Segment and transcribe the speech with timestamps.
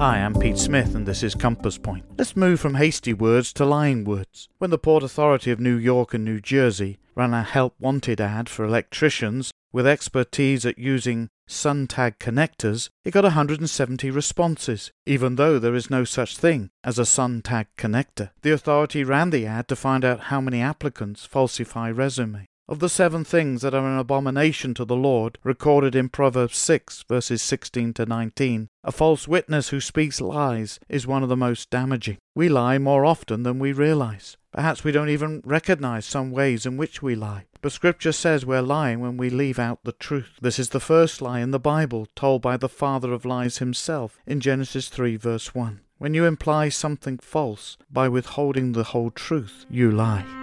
[0.00, 2.06] Hi, I'm Pete Smith, and this is Compass Point.
[2.16, 4.48] Let's move from hasty words to lying words.
[4.56, 8.48] When the Port Authority of New York and New Jersey ran a help wanted ad
[8.48, 15.74] for electricians with expertise at using Sontag connectors, it got 170 responses, even though there
[15.74, 18.30] is no such thing as a Sontag connector.
[18.40, 22.88] The authority ran the ad to find out how many applicants falsify resume of the
[22.88, 27.94] seven things that are an abomination to the Lord, recorded in Proverbs 6, verses 16
[27.94, 32.18] to 19, a false witness who speaks lies is one of the most damaging.
[32.36, 34.36] We lie more often than we realize.
[34.52, 37.46] Perhaps we don't even recognize some ways in which we lie.
[37.60, 40.38] But Scripture says we're lying when we leave out the truth.
[40.40, 44.20] This is the first lie in the Bible, told by the father of lies himself
[44.28, 45.80] in Genesis 3, verse 1.
[45.98, 50.39] When you imply something false by withholding the whole truth, you lie.